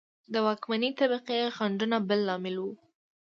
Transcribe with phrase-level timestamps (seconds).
[0.33, 2.65] د واکمنې طبقې خنډونه بل لامل و.